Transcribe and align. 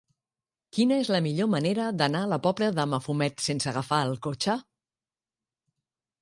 Quina 0.77 0.95
és 1.01 1.11
la 1.15 1.19
millor 1.25 1.49
manera 1.55 1.89
d'anar 1.99 2.21
a 2.25 2.29
la 2.31 2.39
Pobla 2.47 2.71
de 2.79 2.87
Mafumet 2.95 3.45
sense 3.49 3.71
agafar 3.73 4.01
el 4.09 4.15
cotxe? 4.29 4.57